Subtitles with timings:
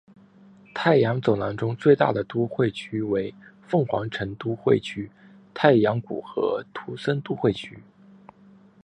[0.73, 5.11] 太阳走廊中最大的都会区为凤凰城都会区
[5.53, 7.79] 太阳谷和图森都会区。